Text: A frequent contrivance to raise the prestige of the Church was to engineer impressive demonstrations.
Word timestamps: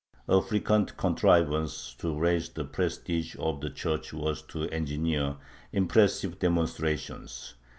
A 0.27 0.41
frequent 0.41 0.97
contrivance 0.97 1.93
to 1.99 2.17
raise 2.17 2.49
the 2.49 2.65
prestige 2.65 3.35
of 3.37 3.61
the 3.61 3.69
Church 3.69 4.11
was 4.11 4.41
to 4.47 4.67
engineer 4.69 5.35
impressive 5.71 6.39
demonstrations. 6.39 7.53